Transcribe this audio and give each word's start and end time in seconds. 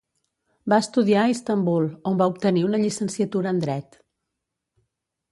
Va 0.71 0.77
estudiar 0.83 1.19
a 1.25 1.33
Istanbul, 1.33 1.85
on 2.11 2.17
va 2.21 2.27
obtenir 2.31 2.63
una 2.69 2.79
llicenciatura 2.85 3.53
en 3.57 3.59
dret. 3.65 3.99